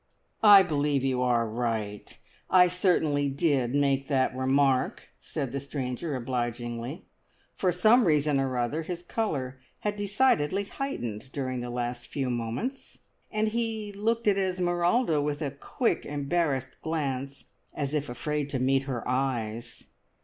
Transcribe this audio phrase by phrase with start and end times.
[0.41, 2.17] "I believe you are right.
[2.49, 7.05] I certainly did make that remark," said the stranger obligingly.
[7.55, 12.97] For some reason or other his colour had decidedly heightened during the last few moments,
[13.31, 18.85] and he looked at Esmeralda with a quick, embarrassed glance, as if afraid to meet
[18.89, 19.83] her eyes.